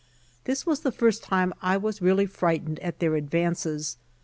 This 0.45 0.63
wias 0.63 0.81
the 0.81 0.91
first 0.91 1.21
time 1.21 1.53
T 1.63 1.77
was 1.77 2.01
really 2.01 2.25
frightened 2.25 2.79
at 2.79 2.97
their 2.97 3.15
advances. 3.15 3.97